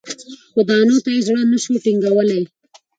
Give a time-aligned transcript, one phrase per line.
[0.51, 2.43] خو دانو ته یې زړه نه سو ټینګولای